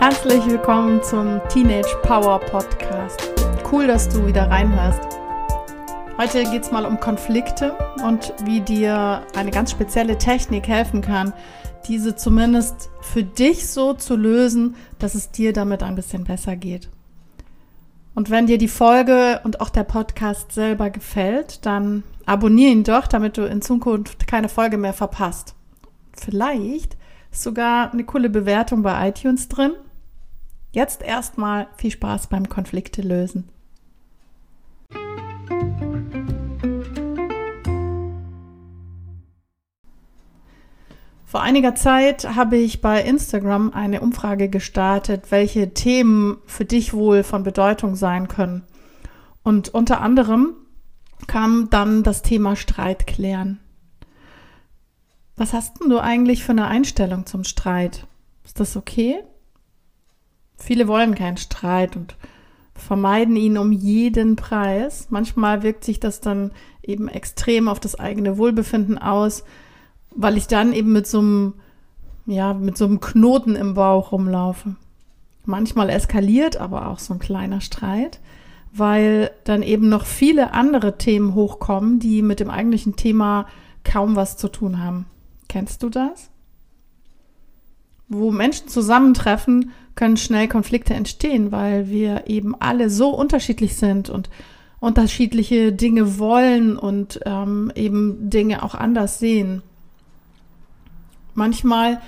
[0.00, 3.34] Herzlich willkommen zum Teenage Power Podcast.
[3.70, 5.02] Cool, dass du wieder reinhörst.
[6.16, 11.34] Heute geht es mal um Konflikte und wie dir eine ganz spezielle Technik helfen kann,
[11.86, 16.88] diese zumindest für dich so zu lösen, dass es dir damit ein bisschen besser geht.
[18.14, 23.06] Und wenn dir die Folge und auch der Podcast selber gefällt, dann abonniere ihn doch,
[23.06, 25.54] damit du in Zukunft keine Folge mehr verpasst.
[26.14, 26.96] Vielleicht
[27.30, 29.72] ist sogar eine coole Bewertung bei iTunes drin
[30.72, 33.48] Jetzt erstmal viel Spaß beim Konflikte lösen.
[41.30, 47.22] Vor einiger Zeit habe ich bei Instagram eine Umfrage gestartet, welche Themen für dich wohl
[47.22, 48.64] von Bedeutung sein können.
[49.44, 50.54] Und unter anderem
[51.28, 53.60] kam dann das Thema Streit klären.
[55.36, 58.06] Was hast denn du eigentlich für eine Einstellung zum Streit?
[58.44, 59.22] Ist das okay?
[60.60, 62.16] Viele wollen keinen Streit und
[62.74, 65.08] vermeiden ihn um jeden Preis.
[65.10, 66.52] Manchmal wirkt sich das dann
[66.82, 69.44] eben extrem auf das eigene Wohlbefinden aus,
[70.14, 71.54] weil ich dann eben mit so einem,
[72.26, 74.76] ja, mit so einem Knoten im Bauch rumlaufe.
[75.44, 78.20] Manchmal eskaliert aber auch so ein kleiner Streit,
[78.72, 83.46] weil dann eben noch viele andere Themen hochkommen, die mit dem eigentlichen Thema
[83.82, 85.06] kaum was zu tun haben.
[85.48, 86.30] Kennst du das?
[88.10, 94.28] Wo Menschen zusammentreffen, können schnell Konflikte entstehen, weil wir eben alle so unterschiedlich sind und
[94.80, 99.62] unterschiedliche Dinge wollen und ähm, eben Dinge auch anders sehen.
[101.34, 102.00] Manchmal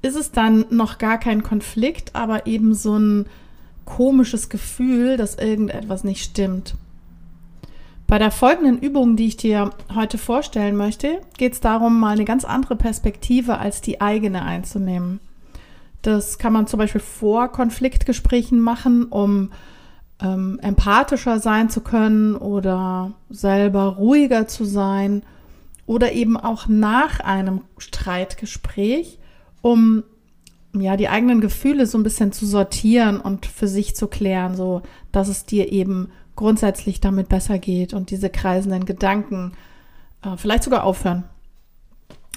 [0.00, 3.26] ist es dann noch gar kein Konflikt, aber eben so ein
[3.84, 6.74] komisches Gefühl, dass irgendetwas nicht stimmt.
[8.06, 12.24] Bei der folgenden Übung, die ich dir heute vorstellen möchte, geht es darum, mal eine
[12.24, 15.20] ganz andere Perspektive als die eigene einzunehmen.
[16.02, 19.50] Das kann man zum Beispiel vor Konfliktgesprächen machen, um
[20.20, 25.22] ähm, empathischer sein zu können oder selber ruhiger zu sein
[25.86, 29.18] oder eben auch nach einem Streitgespräch,
[29.62, 30.04] um
[30.74, 34.82] ja die eigenen Gefühle so ein bisschen zu sortieren und für sich zu klären, so
[35.12, 39.52] dass es dir eben grundsätzlich damit besser geht und diese kreisenden Gedanken
[40.22, 41.24] äh, vielleicht sogar aufhören.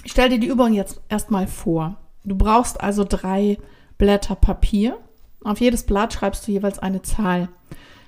[0.04, 2.01] Ich stelle dir die Übung jetzt erstmal vor.
[2.24, 3.58] Du brauchst also drei
[3.98, 4.96] Blätter Papier.
[5.44, 7.48] Auf jedes Blatt schreibst du jeweils eine Zahl.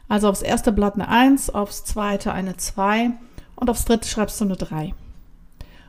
[0.08, 3.10] Also aufs erste Blatt eine 1, aufs zweite eine 2
[3.56, 4.94] und aufs dritte schreibst du eine 3.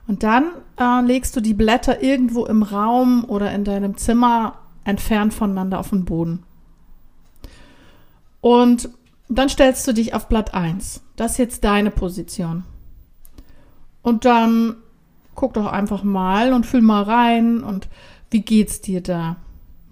[0.08, 5.34] Und dann äh, legst du die Blätter irgendwo im Raum oder in deinem Zimmer entfernt
[5.34, 6.44] voneinander auf den Boden.
[8.42, 8.90] Und
[9.28, 11.02] dann stellst du dich auf Blatt 1.
[11.16, 12.64] Das ist jetzt deine Position.
[14.04, 14.76] Und dann
[15.34, 17.90] guck doch einfach mal und fühl mal rein und
[18.36, 19.38] wie geht's dir da?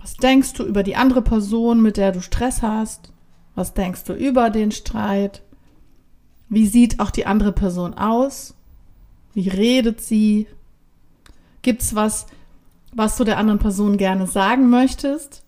[0.02, 3.14] Was denkst du über die andere Person, mit der du Stress hast?
[3.56, 5.42] Was denkst du über den Streit?
[6.50, 8.54] Wie sieht auch die andere Person aus?
[9.34, 10.48] Wie redet sie?
[11.62, 12.28] Gibt's was,
[12.92, 15.46] was du der anderen Person gerne sagen möchtest?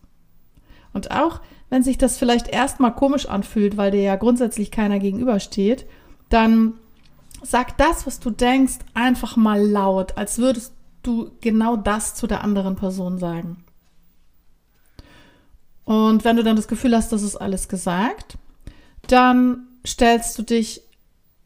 [0.94, 5.86] Und auch wenn sich das vielleicht erstmal komisch anfühlt, weil dir ja grundsätzlich keiner gegenübersteht,
[6.30, 6.76] dann
[7.44, 10.72] sag das, was du denkst, einfach mal laut, als würdest
[11.06, 13.64] du genau das zu der anderen Person sagen.
[15.84, 18.38] Und wenn du dann das Gefühl hast, das ist alles gesagt,
[19.08, 20.82] dann stellst du dich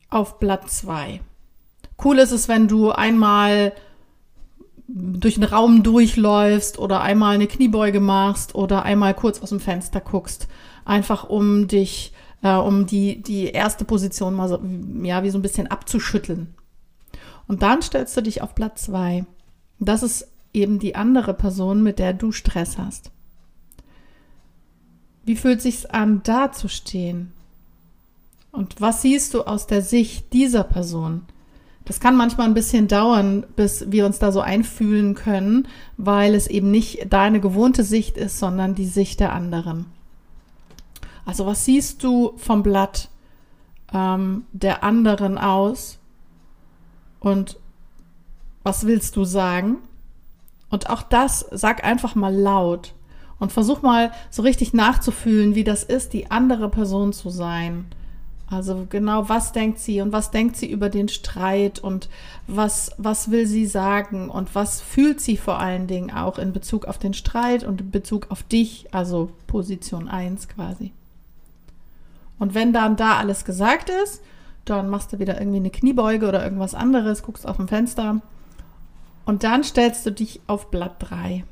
[0.09, 1.22] auf Blatt 2.
[2.03, 3.74] Cool ist es, wenn du einmal
[4.88, 10.02] durch den Raum durchläufst oder einmal eine Kniebeuge machst oder einmal kurz aus dem Fenster
[10.02, 10.48] guckst,
[10.86, 14.59] einfach um dich, äh, um die, die erste Position mal so,
[15.03, 16.56] ja, wie so ein bisschen abzuschütteln.
[17.48, 19.25] Und dann stellst du dich auf Blatt 2.
[19.79, 23.12] Das ist eben die andere Person, mit der du Stress hast.
[25.25, 27.33] Wie fühlt sich's an, da zu stehen?
[28.51, 31.21] Und was siehst du aus der Sicht dieser Person?
[31.86, 35.68] Das kann manchmal ein bisschen dauern, bis wir uns da so einfühlen können,
[35.98, 39.86] weil es eben nicht deine gewohnte Sicht ist, sondern die Sicht der anderen.
[41.25, 43.09] Also was siehst du vom Blatt
[43.94, 46.00] ähm, der anderen aus
[47.19, 47.57] und
[48.69, 49.77] was willst du sagen?
[50.69, 52.94] Und auch das sag einfach mal laut
[53.39, 57.86] und versuch mal so richtig nachzufühlen, wie das ist, die andere Person zu sein.
[58.48, 62.10] Also genau, was denkt sie und was denkt sie über den Streit und
[62.45, 66.86] was, was will sie sagen und was fühlt sie vor allen Dingen auch in Bezug
[66.86, 70.92] auf den Streit und in Bezug auf dich, also Position 1 quasi.
[72.38, 74.21] Und wenn dann da alles gesagt ist,
[74.66, 78.21] dann machst du wieder irgendwie eine Kniebeuge oder irgendwas anderes, guckst auf dem Fenster
[79.25, 81.44] und dann stellst du dich auf Blatt 3.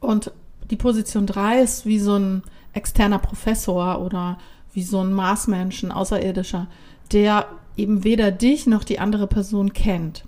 [0.00, 0.32] Und
[0.70, 2.42] die Position 3 ist wie so ein
[2.72, 4.38] externer Professor oder
[4.72, 6.68] wie so ein Marsmensch, ein Außerirdischer,
[7.12, 7.46] der
[7.76, 10.24] eben weder dich noch die andere Person kennt.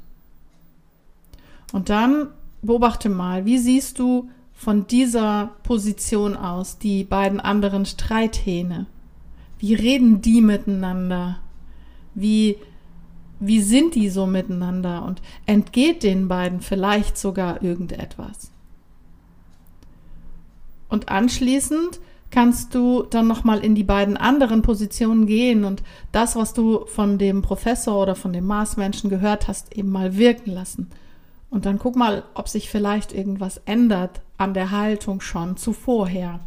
[1.73, 2.29] Und dann
[2.61, 8.87] beobachte mal, wie siehst du von dieser Position aus die beiden anderen Streithähne?
[9.59, 11.39] Wie reden die miteinander?
[12.15, 12.59] Wie,
[13.45, 15.05] wie sind die so miteinander?
[15.05, 18.53] Und entgeht den beiden vielleicht sogar irgendetwas?
[20.89, 22.01] Und anschließend
[22.31, 27.19] kannst du dann nochmal in die beiden anderen Positionen gehen und das, was du von
[27.19, 30.91] dem Professor oder von dem Marsmenschen gehört hast, eben mal wirken lassen.
[31.51, 36.41] Und dann guck mal, ob sich vielleicht irgendwas ändert an der Haltung schon zu vorher.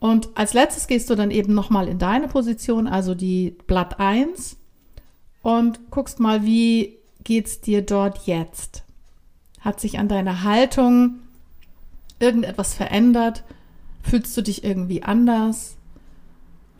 [0.00, 4.56] Und als letztes gehst du dann eben nochmal in deine Position, also die Blatt 1
[5.46, 8.82] und guckst mal, wie geht's dir dort jetzt?
[9.60, 11.20] Hat sich an deiner Haltung
[12.18, 13.44] irgendetwas verändert?
[14.02, 15.76] Fühlst du dich irgendwie anders?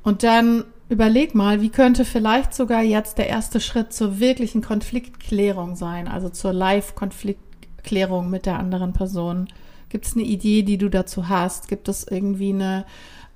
[0.03, 5.77] Und dann überleg mal, wie könnte vielleicht sogar jetzt der erste Schritt zur wirklichen Konfliktklärung
[5.77, 9.47] sein, also zur Live-Konfliktklärung mit der anderen Person.
[9.91, 11.69] Gibt es eine Idee, die du dazu hast?
[11.69, 12.85] Gibt es irgendwie eine,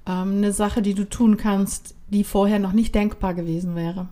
[0.09, 4.09] ähm, eine Sache, die du tun kannst, die vorher noch nicht denkbar gewesen wäre?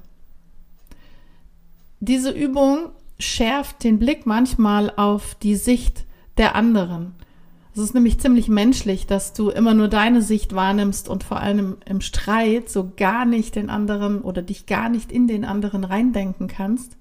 [2.01, 6.05] Diese Übung schärft den Blick manchmal auf die Sicht
[6.37, 7.15] der anderen.
[7.75, 11.77] Es ist nämlich ziemlich menschlich, dass du immer nur deine Sicht wahrnimmst und vor allem
[11.85, 16.49] im, Streit so gar nicht den anderen oder dich gar nicht in den anderen reindenken
[16.49, 16.97] kannst.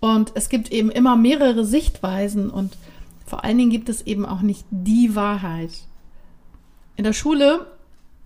[0.00, 2.76] Und es gibt eben immer mehrere Sichtweisen und
[3.24, 5.72] vor allen Dingen gibt es eben auch nicht die Wahrheit.
[6.96, 7.66] In der Schule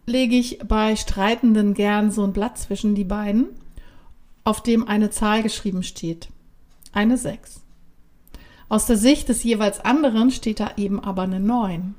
[0.06, 3.46] lege ich bei Streitenden gern so ein Blatt zwischen die beiden,
[4.44, 6.28] auf dem eine Zahl geschrieben steht.
[6.92, 7.62] Eine 6.
[8.68, 11.94] Aus der Sicht des jeweils anderen steht da eben aber eine 9.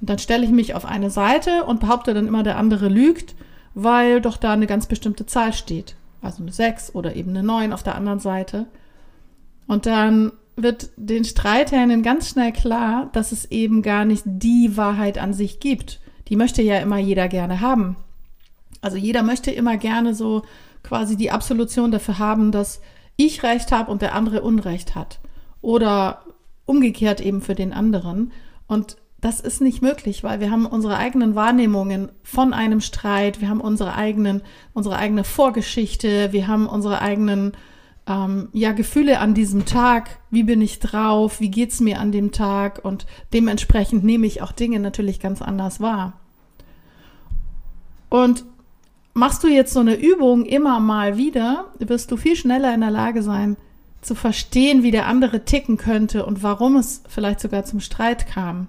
[0.00, 3.34] Und dann stelle ich mich auf eine Seite und behaupte dann immer, der andere lügt,
[3.74, 5.96] weil doch da eine ganz bestimmte Zahl steht.
[6.22, 8.66] Also eine 6 oder eben eine 9 auf der anderen Seite.
[9.66, 15.18] Und dann wird den Streithähnen ganz schnell klar, dass es eben gar nicht die Wahrheit
[15.18, 16.00] an sich gibt.
[16.28, 17.96] Die möchte ja immer jeder gerne haben.
[18.80, 20.42] Also jeder möchte immer gerne so
[20.86, 22.80] quasi die Absolution dafür haben, dass
[23.16, 25.18] ich Recht habe und der andere Unrecht hat
[25.60, 26.22] oder
[26.64, 28.32] umgekehrt eben für den anderen.
[28.66, 33.48] Und das ist nicht möglich, weil wir haben unsere eigenen Wahrnehmungen von einem Streit, wir
[33.48, 34.42] haben unsere eigenen,
[34.74, 37.52] unsere eigene Vorgeschichte, wir haben unsere eigenen
[38.06, 42.12] ähm, ja, Gefühle an diesem Tag, wie bin ich drauf, wie geht es mir an
[42.12, 46.20] dem Tag und dementsprechend nehme ich auch Dinge natürlich ganz anders wahr.
[48.08, 48.44] Und
[49.16, 52.90] machst du jetzt so eine Übung immer mal wieder, wirst du viel schneller in der
[52.90, 53.56] Lage sein,
[54.02, 58.68] zu verstehen, wie der andere ticken könnte und warum es vielleicht sogar zum Streit kam.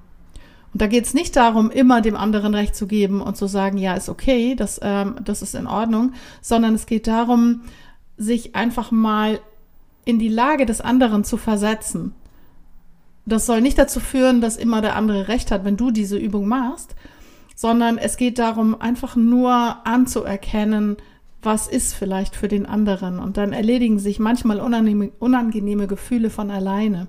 [0.74, 3.78] Und da geht es nicht darum, immer dem anderen Recht zu geben und zu sagen,
[3.78, 7.64] ja, ist okay, das, ähm, das ist in Ordnung, sondern es geht darum,
[8.16, 9.42] sich einfach mal
[10.06, 12.16] in die Lage des anderen zu versetzen.
[13.26, 16.48] Das soll nicht dazu führen, dass immer der andere Recht hat, wenn du diese Übung
[16.48, 16.96] machst,
[17.58, 19.52] sondern es geht darum, einfach nur
[19.84, 20.96] anzuerkennen,
[21.42, 23.18] was ist vielleicht für den anderen.
[23.18, 27.08] Und dann erledigen sich manchmal unangenehme, unangenehme Gefühle von alleine.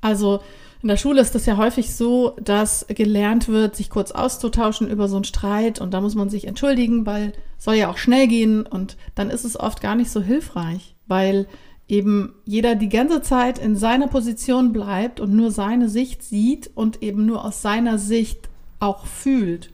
[0.00, 0.40] Also
[0.82, 5.08] in der Schule ist das ja häufig so, dass gelernt wird, sich kurz auszutauschen über
[5.08, 8.64] so einen Streit und da muss man sich entschuldigen, weil soll ja auch schnell gehen
[8.64, 11.48] und dann ist es oft gar nicht so hilfreich, weil
[11.88, 17.02] eben jeder die ganze Zeit in seiner Position bleibt und nur seine Sicht sieht und
[17.02, 18.45] eben nur aus seiner Sicht
[18.80, 19.70] auch fühlt.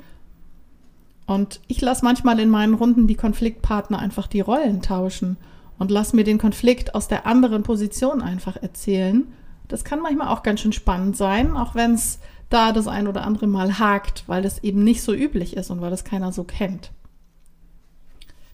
[1.27, 5.37] Und ich lasse manchmal in meinen Runden die Konfliktpartner einfach die Rollen tauschen
[5.79, 9.33] und lasse mir den Konflikt aus der anderen Position einfach erzählen.
[9.69, 12.19] Das kann manchmal auch ganz schön spannend sein, auch wenn es
[12.51, 15.81] da das ein oder andere Mal hakt, weil das eben nicht so üblich ist und
[15.81, 16.91] weil das keiner so kennt.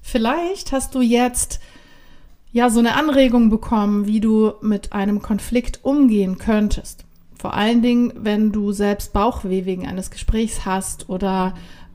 [0.01, 1.61] Vielleicht hast du jetzt
[2.53, 7.05] ja so eine Anregung bekommen, wie du mit einem Konflikt umgehen könntest.
[7.39, 11.55] Vor allen Dingen, wenn du selbst Bauchweh wegen eines Gesprächs hast oder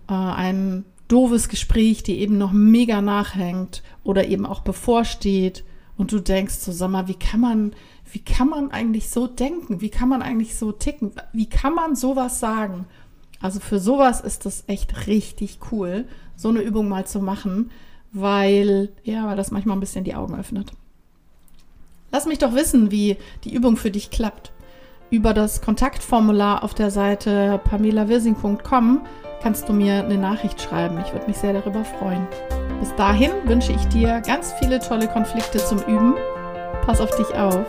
[0.09, 5.65] äh, ein doofes Gespräch, die eben noch mega nachhängt oder eben auch bevorsteht
[5.97, 7.73] und du denkst so, sag mal, wie kann man,
[8.11, 9.81] wie kann man eigentlich so denken?
[9.81, 11.11] Wie kann man eigentlich so ticken?
[11.33, 12.85] Wie kann man sowas sagen?
[13.41, 16.05] Also für sowas ist das echt richtig cool,
[16.37, 17.71] so eine Übung mal zu machen,
[18.13, 20.71] weil, ja, weil das manchmal ein bisschen die Augen öffnet.
[22.13, 24.52] Lass mich doch wissen, wie die Übung für dich klappt.
[25.13, 29.01] Über das Kontaktformular auf der Seite pamelawirsing.com
[29.43, 30.99] kannst du mir eine Nachricht schreiben.
[31.05, 32.27] Ich würde mich sehr darüber freuen.
[32.79, 36.15] Bis dahin wünsche ich dir ganz viele tolle Konflikte zum Üben.
[36.87, 37.63] Pass auf dich auf.